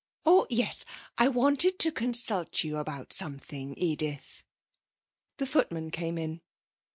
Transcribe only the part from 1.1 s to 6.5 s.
I wanted to consult you about something, Edith.' The footman came in.